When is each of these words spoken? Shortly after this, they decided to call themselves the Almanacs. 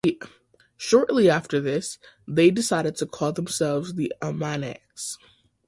Shortly 0.77 1.29
after 1.29 1.59
this, 1.61 1.99
they 2.27 2.49
decided 2.49 2.95
to 2.95 3.05
call 3.05 3.33
themselves 3.33 3.93
the 3.93 4.11
Almanacs. 4.19 5.19